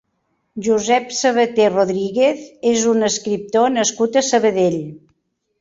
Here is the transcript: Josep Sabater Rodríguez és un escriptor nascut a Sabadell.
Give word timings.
Josep 0.67 1.11
Sabater 1.17 1.67
Rodríguez 1.75 2.41
és 2.71 2.87
un 2.95 3.09
escriptor 3.11 3.71
nascut 3.79 4.21
a 4.23 4.29
Sabadell. 4.33 4.83